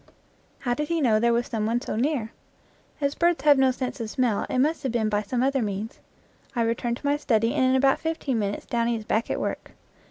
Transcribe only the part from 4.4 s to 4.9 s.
it must